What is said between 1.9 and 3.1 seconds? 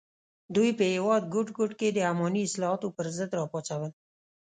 د اماني اصلاحاتو پر